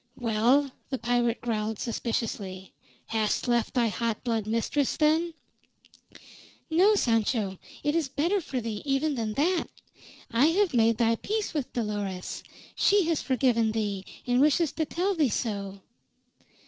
[0.17, 2.73] "Well?" the pirate growled suspiciously.
[3.05, 5.35] "Hast left thy hot blood mistress, then?"
[6.71, 7.59] "No, Sancho.
[7.83, 9.65] It is better for thee even than that.
[10.31, 12.41] I have made thy peace with Dolores.
[12.73, 15.81] She has forgiven thee, and wishes to tell thee so."